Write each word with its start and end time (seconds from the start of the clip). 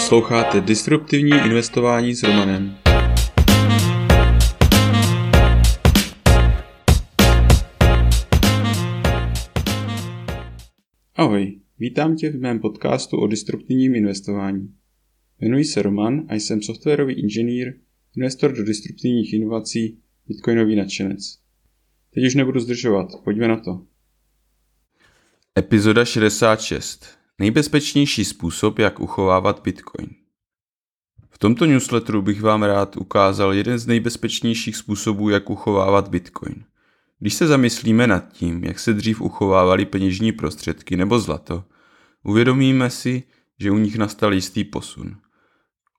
Posloucháte 0.00 0.60
Disruptivní 0.60 1.30
investování 1.30 2.14
s 2.14 2.22
Romanem. 2.22 2.76
Ahoj, 11.14 11.60
vítám 11.78 12.16
tě 12.16 12.30
v 12.30 12.40
mém 12.40 12.60
podcastu 12.60 13.16
o 13.16 13.26
disruptivním 13.26 13.94
investování. 13.94 14.74
Jmenuji 15.40 15.64
se 15.64 15.82
Roman 15.82 16.26
a 16.28 16.34
jsem 16.34 16.62
softwarový 16.62 17.14
inženýr, 17.14 17.74
investor 18.16 18.52
do 18.52 18.64
disruptivních 18.64 19.32
inovací, 19.32 19.98
bitcoinový 20.28 20.76
nadšenec. 20.76 21.38
Teď 22.14 22.24
už 22.26 22.34
nebudu 22.34 22.60
zdržovat, 22.60 23.08
pojďme 23.24 23.48
na 23.48 23.56
to. 23.56 23.86
Epizoda 25.58 26.04
66. 26.04 27.19
Nejbezpečnější 27.40 28.24
způsob, 28.24 28.78
jak 28.78 29.00
uchovávat 29.00 29.62
Bitcoin. 29.62 30.08
V 31.30 31.38
tomto 31.38 31.66
newsletteru 31.66 32.22
bych 32.22 32.42
vám 32.42 32.62
rád 32.62 32.96
ukázal 32.96 33.52
jeden 33.52 33.78
z 33.78 33.86
nejbezpečnějších 33.86 34.76
způsobů, 34.76 35.28
jak 35.28 35.50
uchovávat 35.50 36.08
Bitcoin. 36.08 36.64
Když 37.18 37.34
se 37.34 37.46
zamyslíme 37.46 38.06
nad 38.06 38.32
tím, 38.32 38.64
jak 38.64 38.78
se 38.78 38.92
dřív 38.92 39.20
uchovávaly 39.20 39.86
peněžní 39.86 40.32
prostředky 40.32 40.96
nebo 40.96 41.18
zlato, 41.18 41.64
uvědomíme 42.22 42.90
si, 42.90 43.22
že 43.58 43.70
u 43.70 43.78
nich 43.78 43.98
nastal 43.98 44.34
jistý 44.34 44.64
posun. 44.64 45.16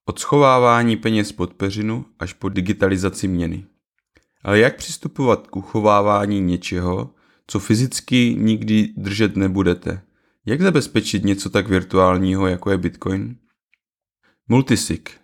Od 0.05 0.19
schovávání 0.19 0.97
peněz 0.97 1.31
pod 1.31 1.53
peřinu 1.53 2.05
až 2.19 2.33
po 2.33 2.49
digitalizaci 2.49 3.27
měny. 3.27 3.65
Ale 4.43 4.59
jak 4.59 4.75
přistupovat 4.75 5.47
k 5.47 5.55
uchovávání 5.55 6.41
něčeho, 6.41 7.09
co 7.47 7.59
fyzicky 7.59 8.35
nikdy 8.39 8.93
držet 8.97 9.35
nebudete? 9.35 10.01
Jak 10.45 10.61
zabezpečit 10.61 11.25
něco 11.25 11.49
tak 11.49 11.67
virtuálního, 11.67 12.47
jako 12.47 12.71
je 12.71 12.77
Bitcoin? 12.77 13.35
Multisig. 14.47 15.17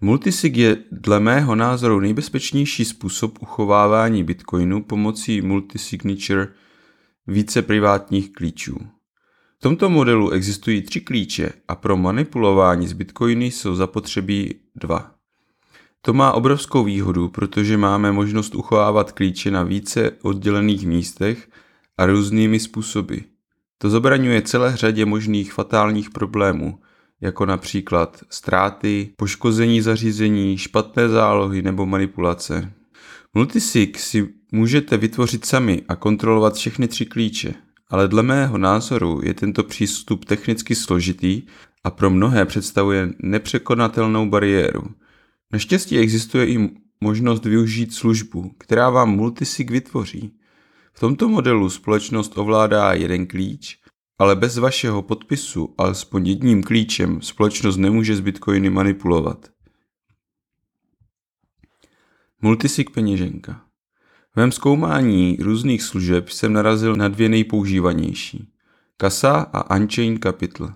Multisig 0.00 0.56
je 0.56 0.76
dle 0.92 1.20
mého 1.20 1.54
názoru 1.54 2.00
nejbezpečnější 2.00 2.84
způsob 2.84 3.38
uchovávání 3.42 4.24
Bitcoinu 4.24 4.82
pomocí 4.82 5.40
multisignature 5.40 6.48
více 7.26 7.62
privátních 7.62 8.32
klíčů. 8.32 8.78
V 9.58 9.62
tomto 9.62 9.90
modelu 9.90 10.30
existují 10.30 10.82
tři 10.82 11.00
klíče 11.00 11.52
a 11.68 11.74
pro 11.74 11.96
manipulování 11.96 12.86
s 12.86 12.92
Bitcoiny 12.92 13.46
jsou 13.46 13.74
zapotřebí 13.74 14.54
dva. 14.76 15.14
To 16.00 16.12
má 16.12 16.32
obrovskou 16.32 16.84
výhodu, 16.84 17.28
protože 17.28 17.76
máme 17.76 18.12
možnost 18.12 18.54
uchovávat 18.54 19.12
klíče 19.12 19.50
na 19.50 19.62
více 19.62 20.10
oddělených 20.22 20.86
místech 20.86 21.50
a 21.98 22.06
různými 22.06 22.60
způsoby. 22.60 23.16
To 23.82 23.90
zabraňuje 23.90 24.42
celé 24.42 24.76
řadě 24.76 25.06
možných 25.06 25.52
fatálních 25.52 26.10
problémů, 26.10 26.78
jako 27.20 27.46
například 27.46 28.20
ztráty, 28.30 29.12
poškození 29.16 29.80
zařízení, 29.80 30.58
špatné 30.58 31.08
zálohy 31.08 31.62
nebo 31.62 31.86
manipulace. 31.86 32.72
Multisig 33.34 33.98
si 33.98 34.28
můžete 34.52 34.96
vytvořit 34.96 35.44
sami 35.44 35.82
a 35.88 35.96
kontrolovat 35.96 36.54
všechny 36.54 36.88
tři 36.88 37.06
klíče, 37.06 37.54
ale 37.90 38.08
dle 38.08 38.22
mého 38.22 38.58
názoru 38.58 39.20
je 39.24 39.34
tento 39.34 39.62
přístup 39.62 40.24
technicky 40.24 40.74
složitý 40.74 41.42
a 41.84 41.90
pro 41.90 42.10
mnohé 42.10 42.46
představuje 42.46 43.08
nepřekonatelnou 43.18 44.28
bariéru. 44.30 44.82
Naštěstí 45.52 45.98
existuje 45.98 46.46
i 46.46 46.70
možnost 47.00 47.44
využít 47.44 47.94
službu, 47.94 48.54
která 48.58 48.90
vám 48.90 49.10
multisig 49.10 49.70
vytvoří. 49.70 50.32
V 50.92 51.00
tomto 51.00 51.28
modelu 51.28 51.70
společnost 51.70 52.38
ovládá 52.38 52.92
jeden 52.92 53.26
klíč, 53.26 53.78
ale 54.18 54.36
bez 54.36 54.58
vašeho 54.58 55.02
podpisu 55.02 55.74
alespoň 55.78 56.26
jedním 56.26 56.62
klíčem 56.62 57.22
společnost 57.22 57.76
nemůže 57.76 58.16
s 58.16 58.20
bitcoiny 58.20 58.70
manipulovat. 58.70 59.50
Multisig 62.42 62.90
peněženka 62.90 63.64
V 64.32 64.36
mém 64.36 64.52
zkoumání 64.52 65.36
různých 65.40 65.82
služeb 65.82 66.28
jsem 66.28 66.52
narazil 66.52 66.96
na 66.96 67.08
dvě 67.08 67.28
nejpoužívanější. 67.28 68.48
Kasa 68.96 69.40
a 69.52 69.76
Unchained 69.76 70.22
Capital. 70.22 70.74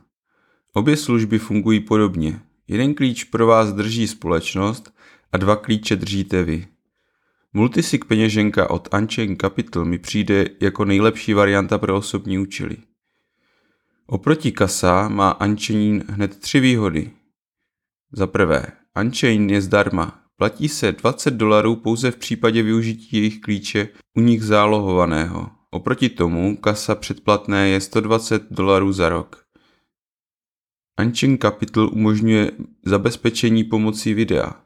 Obě 0.73 0.97
služby 0.97 1.39
fungují 1.39 1.81
podobně. 1.81 2.41
Jeden 2.69 2.95
klíč 2.95 3.25
pro 3.25 3.47
vás 3.47 3.73
drží 3.73 4.09
společnost 4.09 4.95
a 5.33 5.37
dva 5.37 5.57
klíče 5.57 5.97
držíte 5.97 6.43
vy. 6.43 6.69
Multisig 7.57 8.05
peněženka 8.05 8.71
od 8.71 8.89
Unchained 8.95 9.41
Capital 9.41 9.85
mi 9.85 9.99
přijde 9.99 10.47
jako 10.61 10.85
nejlepší 10.85 11.35
varianta 11.35 11.79
pro 11.79 11.97
osobní 11.97 12.39
účely. 12.39 12.77
Oproti 14.07 14.53
Kasa 14.53 15.09
má 15.09 15.41
Unchained 15.41 16.11
hned 16.11 16.39
tři 16.39 16.61
výhody. 16.61 17.11
Za 18.13 18.27
prvé, 18.27 18.67
Unchained 19.01 19.51
je 19.51 19.63
zdarma. 19.63 20.23
Platí 20.37 20.69
se 20.69 20.93
20 20.93 21.31
dolarů 21.31 21.77
pouze 21.77 22.11
v 22.11 22.17
případě 22.17 22.63
využití 22.63 23.17
jejich 23.17 23.41
klíče 23.41 23.89
u 24.17 24.21
nich 24.21 24.45
zálohovaného. 24.45 25.51
Oproti 25.71 26.09
tomu 26.09 26.57
kasa 26.57 26.95
předplatné 26.95 27.69
je 27.69 27.81
120 27.81 28.43
dolarů 28.51 28.93
za 28.93 29.09
rok. 29.09 29.45
Unchained 31.01 31.43
Capital 31.43 31.89
umožňuje 31.93 32.51
zabezpečení 32.85 33.65
pomocí 33.65 34.15
videa. 34.15 34.63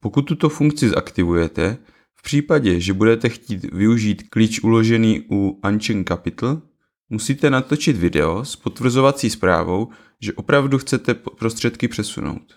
Pokud 0.00 0.22
tuto 0.22 0.48
funkci 0.48 0.88
zaktivujete, 0.88 1.78
případě, 2.24 2.80
že 2.80 2.92
budete 2.92 3.28
chtít 3.28 3.64
využít 3.72 4.22
klíč 4.30 4.60
uložený 4.60 5.24
u 5.30 5.60
Unchained 5.68 6.08
Capital, 6.08 6.62
musíte 7.10 7.50
natočit 7.50 7.96
video 7.96 8.44
s 8.44 8.56
potvrzovací 8.56 9.30
zprávou, 9.30 9.90
že 10.20 10.32
opravdu 10.32 10.78
chcete 10.78 11.14
prostředky 11.14 11.88
přesunout. 11.88 12.54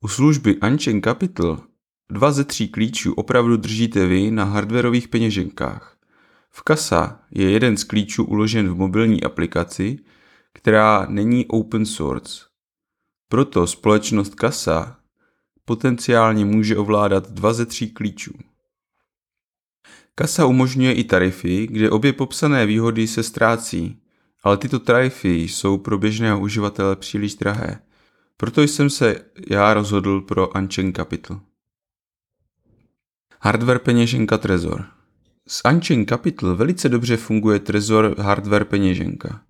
U 0.00 0.08
služby 0.08 0.56
Unchained 0.56 1.04
Capital 1.04 1.62
dva 2.10 2.32
ze 2.32 2.44
tří 2.44 2.68
klíčů 2.68 3.12
opravdu 3.12 3.56
držíte 3.56 4.06
vy 4.06 4.30
na 4.30 4.44
hardwareových 4.44 5.08
peněženkách. 5.08 5.98
V 6.50 6.62
Kasa 6.62 7.20
je 7.30 7.50
jeden 7.50 7.76
z 7.76 7.84
klíčů 7.84 8.24
uložen 8.24 8.68
v 8.68 8.76
mobilní 8.76 9.22
aplikaci, 9.22 9.98
která 10.52 11.06
není 11.08 11.46
open 11.46 11.86
source. 11.86 12.44
Proto 13.28 13.66
společnost 13.66 14.34
Kasa 14.34 14.97
potenciálně 15.68 16.44
může 16.44 16.76
ovládat 16.76 17.30
dva 17.30 17.52
ze 17.52 17.66
tří 17.66 17.90
klíčů. 17.90 18.32
Kasa 20.14 20.46
umožňuje 20.46 20.92
i 20.92 21.04
tarify, 21.04 21.66
kde 21.66 21.90
obě 21.90 22.12
popsané 22.12 22.66
výhody 22.66 23.06
se 23.06 23.22
ztrácí, 23.22 24.00
ale 24.42 24.56
tyto 24.56 24.78
tarify 24.78 25.28
jsou 25.28 25.78
pro 25.78 25.98
běžného 25.98 26.40
uživatele 26.40 26.96
příliš 26.96 27.34
drahé. 27.34 27.80
Proto 28.36 28.62
jsem 28.62 28.90
se 28.90 29.24
já 29.50 29.74
rozhodl 29.74 30.20
pro 30.20 30.48
Unchained 30.48 30.96
Capital. 30.96 31.40
Hardware 33.40 33.78
peněženka 33.78 34.38
Trezor 34.38 34.84
S 35.48 35.62
Unchained 35.70 36.08
Capital 36.08 36.56
velice 36.56 36.88
dobře 36.88 37.16
funguje 37.16 37.58
Trezor 37.58 38.14
hardware 38.18 38.64
peněženka. 38.64 39.42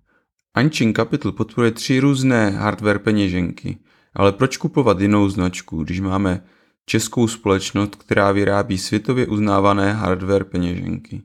Unchained 0.63 0.95
Capital 0.95 1.31
podporuje 1.31 1.71
tři 1.71 1.99
různé 1.99 2.49
hardware 2.49 2.99
peněženky, 2.99 3.77
ale 4.19 4.31
proč 4.31 4.57
kupovat 4.57 4.99
jinou 4.99 5.29
značku, 5.29 5.83
když 5.83 5.99
máme 5.99 6.43
českou 6.85 7.27
společnost, 7.27 7.95
která 7.95 8.31
vyrábí 8.31 8.77
světově 8.77 9.27
uznávané 9.27 9.93
hardware 9.93 10.43
peněženky. 10.43 11.21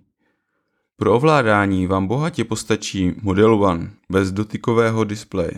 Pro 0.97 1.15
ovládání 1.15 1.87
vám 1.87 2.06
bohatě 2.06 2.44
postačí 2.44 3.12
Model 3.22 3.65
One 3.65 3.91
bez 4.10 4.33
dotykového 4.33 5.04
displeje. 5.04 5.53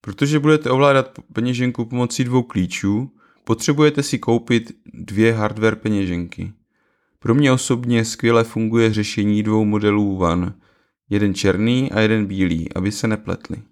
Protože 0.00 0.38
budete 0.38 0.70
ovládat 0.70 1.18
peněženku 1.32 1.84
pomocí 1.84 2.24
dvou 2.24 2.42
klíčů, 2.42 3.10
potřebujete 3.44 4.02
si 4.02 4.18
koupit 4.18 4.72
dvě 4.94 5.32
hardware 5.32 5.76
peněženky. 5.76 6.52
Pro 7.18 7.34
mě 7.34 7.52
osobně 7.52 8.04
skvěle 8.04 8.44
funguje 8.44 8.92
řešení 8.92 9.42
dvou 9.42 9.64
modelů 9.64 10.18
One, 10.18 10.54
jeden 11.10 11.34
černý 11.34 11.92
a 11.92 12.00
jeden 12.00 12.26
bílý, 12.26 12.72
aby 12.74 12.92
se 12.92 13.08
nepletli. 13.08 13.62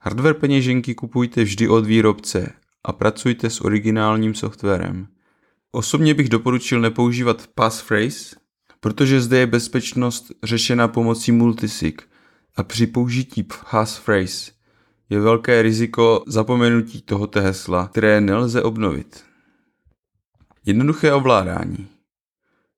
Hardware 0.00 0.34
peněženky 0.34 0.94
kupujte 0.94 1.44
vždy 1.44 1.68
od 1.68 1.86
výrobce 1.86 2.52
a 2.84 2.92
pracujte 2.92 3.50
s 3.50 3.60
originálním 3.60 4.34
softwarem. 4.34 5.08
Osobně 5.72 6.14
bych 6.14 6.28
doporučil 6.28 6.80
nepoužívat 6.80 7.46
passphrase, 7.54 8.36
protože 8.80 9.20
zde 9.20 9.38
je 9.38 9.46
bezpečnost 9.46 10.32
řešena 10.42 10.88
pomocí 10.88 11.32
multisig 11.32 12.02
a 12.56 12.62
při 12.62 12.86
použití 12.86 13.42
passphrase 13.70 14.50
je 15.10 15.20
velké 15.20 15.62
riziko 15.62 16.24
zapomenutí 16.26 17.02
tohoto 17.02 17.40
hesla, 17.40 17.88
které 17.88 18.20
nelze 18.20 18.62
obnovit. 18.62 19.24
Jednoduché 20.66 21.12
ovládání. 21.12 21.88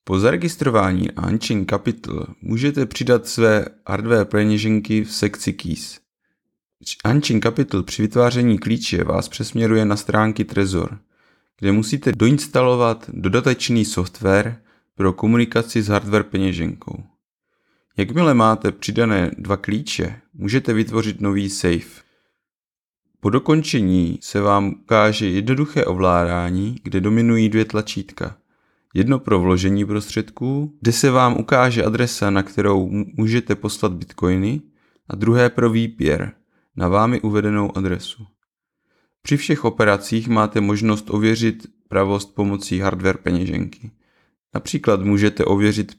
Po 0.04 0.18
zaregistrování 0.18 1.10
Unchained 1.10 1.70
Capital 1.70 2.26
můžete 2.42 2.86
přidat 2.86 3.26
své 3.26 3.66
hardware 3.86 4.24
peněženky 4.24 5.04
v 5.04 5.12
sekci 5.12 5.52
Keys. 5.52 6.00
Unchained 7.04 7.42
Capital 7.42 7.82
při 7.82 8.02
vytváření 8.02 8.58
klíče 8.58 9.04
vás 9.04 9.28
přesměruje 9.28 9.84
na 9.84 9.96
stránky 9.96 10.44
Trezor, 10.44 10.98
kde 11.58 11.72
musíte 11.72 12.12
doinstalovat 12.12 13.10
dodatečný 13.12 13.84
software 13.84 14.56
pro 14.94 15.12
komunikaci 15.12 15.82
s 15.82 15.88
hardware 15.88 16.22
peněženkou. 16.22 17.02
Jakmile 17.96 18.34
máte 18.34 18.72
přidané 18.72 19.30
dva 19.38 19.56
klíče, 19.56 20.20
můžete 20.34 20.72
vytvořit 20.72 21.20
nový 21.20 21.50
safe. 21.50 22.02
Po 23.20 23.30
dokončení 23.30 24.18
se 24.22 24.40
vám 24.40 24.68
ukáže 24.68 25.28
jednoduché 25.28 25.84
ovládání, 25.84 26.76
kde 26.82 27.00
dominují 27.00 27.48
dvě 27.48 27.64
tlačítka. 27.64 28.36
Jedno 28.94 29.18
pro 29.18 29.40
vložení 29.40 29.84
prostředků, 29.84 30.76
kde 30.80 30.92
se 30.92 31.10
vám 31.10 31.40
ukáže 31.40 31.84
adresa, 31.84 32.30
na 32.30 32.42
kterou 32.42 32.88
můžete 33.16 33.54
poslat 33.54 33.92
bitcoiny, 33.92 34.60
a 35.08 35.16
druhé 35.16 35.50
pro 35.50 35.70
výpěr, 35.70 36.32
na 36.80 36.88
vámi 36.88 37.20
uvedenou 37.20 37.76
adresu. 37.76 38.26
Při 39.22 39.36
všech 39.36 39.64
operacích 39.64 40.28
máte 40.28 40.60
možnost 40.60 41.10
ověřit 41.10 41.66
pravost 41.88 42.34
pomocí 42.34 42.78
hardware 42.78 43.18
peněženky. 43.18 43.90
Například 44.54 45.00
můžete 45.00 45.44
ověřit 45.44 45.92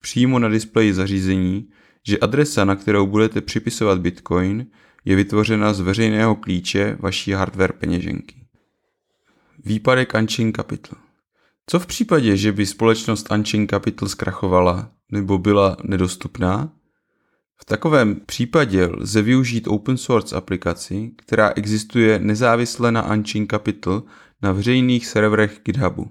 přímo 0.00 0.38
na 0.38 0.48
displeji 0.48 0.94
zařízení, 0.94 1.68
že 2.06 2.18
adresa, 2.18 2.64
na 2.64 2.76
kterou 2.76 3.06
budete 3.06 3.40
připisovat 3.40 4.00
Bitcoin, 4.00 4.66
je 5.04 5.16
vytvořena 5.16 5.72
z 5.72 5.80
veřejného 5.80 6.36
klíče 6.36 6.96
vaší 7.00 7.32
hardware 7.32 7.72
peněženky. 7.72 8.46
Výpadek 9.64 10.14
Unchained 10.14 10.56
Capital 10.56 10.98
Co 11.66 11.78
v 11.78 11.86
případě, 11.86 12.36
že 12.36 12.52
by 12.52 12.66
společnost 12.66 13.32
Unchained 13.32 13.70
Capital 13.70 14.08
zkrachovala 14.08 14.90
nebo 15.12 15.38
byla 15.38 15.76
nedostupná? 15.82 16.72
V 17.60 17.64
takovém 17.64 18.20
případě 18.26 18.86
lze 18.86 19.22
využít 19.22 19.68
open 19.68 19.96
source 19.96 20.36
aplikaci, 20.36 21.10
která 21.16 21.52
existuje 21.56 22.18
nezávisle 22.18 22.92
na 22.92 23.02
Unchained 23.12 23.50
Capital 23.50 24.02
na 24.42 24.52
veřejných 24.52 25.06
serverech 25.06 25.60
GitHubu. 25.64 26.10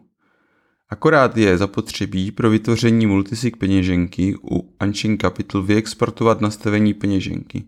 Akorát 0.90 1.38
je 1.38 1.57
zapotřebí 1.57 2.31
pro 2.31 2.50
vytvoření 2.50 3.06
multisig 3.06 3.57
peněženky 3.57 4.36
u 4.51 4.74
Unchained 4.86 5.22
Capital 5.22 5.63
vyexportovat 5.63 6.42
nastavení 6.42 6.94
peněženky, 6.94 7.63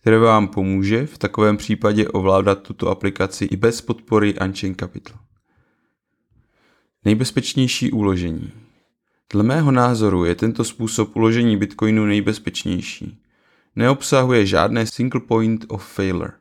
které 0.00 0.18
vám 0.18 0.48
pomůže 0.48 1.06
v 1.06 1.18
takovém 1.18 1.56
případě 1.56 2.08
ovládat 2.08 2.62
tuto 2.62 2.88
aplikaci 2.88 3.44
i 3.44 3.56
bez 3.56 3.80
podpory 3.80 4.34
Unchained 4.34 4.80
Capital. 4.80 5.18
Nejbezpečnější 7.04 7.92
uložení 7.92 8.52
Dle 9.32 9.42
mého 9.42 9.70
názoru 9.72 10.24
je 10.24 10.34
tento 10.34 10.64
způsob 10.64 11.16
uložení 11.16 11.56
Bitcoinu 11.56 12.06
nejbezpečnější. 12.06 13.22
Neobsahuje 13.76 14.46
žádné 14.46 14.86
single 14.86 15.20
point 15.20 15.64
of 15.68 15.92
failure, 15.94 16.32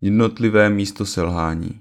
jednotlivé 0.00 0.70
místo 0.70 1.06
selhání. 1.06 1.80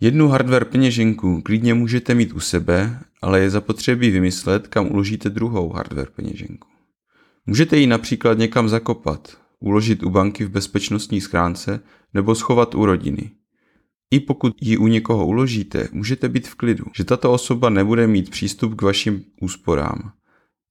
Jednu 0.00 0.28
hardware 0.28 0.64
peněženku 0.64 1.42
klidně 1.42 1.74
můžete 1.74 2.14
mít 2.14 2.32
u 2.32 2.40
sebe, 2.40 3.00
ale 3.22 3.40
je 3.40 3.50
zapotřebí 3.50 4.10
vymyslet, 4.10 4.68
kam 4.68 4.90
uložíte 4.90 5.30
druhou 5.30 5.72
hardware 5.72 6.10
peněženku. 6.16 6.68
Můžete 7.46 7.76
ji 7.76 7.86
například 7.86 8.38
někam 8.38 8.68
zakopat, 8.68 9.38
uložit 9.60 10.02
u 10.02 10.10
banky 10.10 10.44
v 10.44 10.50
bezpečnostní 10.50 11.20
schránce 11.20 11.80
nebo 12.14 12.34
schovat 12.34 12.74
u 12.74 12.86
rodiny. 12.86 13.30
I 14.10 14.20
pokud 14.20 14.54
ji 14.60 14.76
u 14.76 14.86
někoho 14.86 15.26
uložíte, 15.26 15.88
můžete 15.92 16.28
být 16.28 16.48
v 16.48 16.54
klidu, 16.54 16.84
že 16.96 17.04
tato 17.04 17.32
osoba 17.32 17.70
nebude 17.70 18.06
mít 18.06 18.30
přístup 18.30 18.74
k 18.74 18.82
vašim 18.82 19.24
úsporám. 19.40 20.12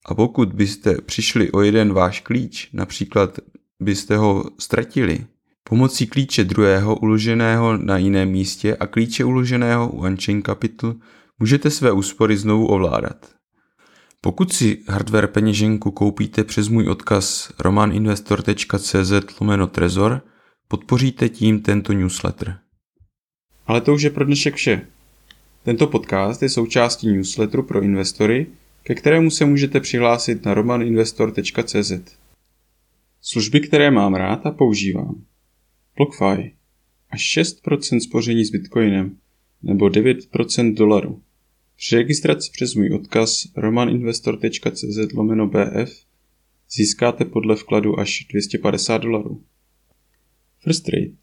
A 0.06 0.15
pokud 0.15 0.53
byste 0.53 1.01
přišli 1.01 1.51
o 1.51 1.62
jeden 1.62 1.94
váš 1.94 2.21
klíč, 2.21 2.69
například 2.74 3.39
byste 3.80 4.18
ho 4.18 4.44
ztratili, 4.59 5.25
Pomocí 5.69 6.07
klíče 6.07 6.44
druhého 6.44 6.95
uloženého 6.95 7.77
na 7.77 7.97
jiném 7.97 8.30
místě 8.30 8.75
a 8.75 8.88
klíče 8.88 9.25
uloženého 9.25 9.89
u 9.89 10.06
Unchained 10.06 10.45
Capital 10.45 10.95
můžete 11.39 11.69
své 11.69 11.91
úspory 11.91 12.38
znovu 12.38 12.68
ovládat. 12.68 13.29
Pokud 14.21 14.53
si 14.53 14.83
hardware 14.88 15.27
peněženku 15.27 15.91
koupíte 15.91 16.44
přes 16.44 16.68
můj 16.68 16.89
odkaz 16.89 17.51
romaninvestor.cz 17.59 19.39
lomeno 19.41 19.68
trezor, 19.68 20.21
podpoříte 20.68 21.29
tím 21.29 21.62
tento 21.62 21.94
newsletter. 21.94 22.57
Ale 23.65 23.81
to 23.81 23.94
už 23.94 24.01
je 24.01 24.10
pro 24.10 24.25
dnešek 24.25 24.56
vše. 24.56 24.88
Tento 25.63 25.88
podcast 25.88 26.42
je 26.42 26.50
součástí 26.50 27.07
newsletteru 27.07 27.63
pro 27.63 27.81
investory, 27.81 28.48
ke 28.83 28.95
kterému 28.95 29.31
se 29.31 29.45
můžete 29.45 29.80
přihlásit 29.80 30.45
na 30.45 30.54
romaninvestor.cz. 30.54 31.92
Služby, 33.21 33.60
které 33.60 33.92
mám 33.92 34.13
rád 34.13 34.45
a 34.45 34.51
používám. 34.51 35.24
BlockFi 35.98 36.54
až 37.10 37.38
6% 37.38 38.00
spoření 38.00 38.45
s 38.45 38.50
Bitcoinem 38.50 39.18
nebo 39.63 39.86
9% 39.86 40.74
dolaru. 40.74 41.21
Při 41.77 41.95
registraci 41.95 42.51
přes 42.54 42.75
můj 42.75 42.94
odkaz 42.94 43.48
romaninvestor.cz 43.56 45.13
lomeno 45.13 45.48
BF 45.48 46.06
získáte 46.71 47.25
podle 47.25 47.56
vkladu 47.56 48.00
až 48.00 48.25
250 48.30 48.98
dolarů. 48.98 49.44
First 50.60 50.86
Trade 50.86 51.23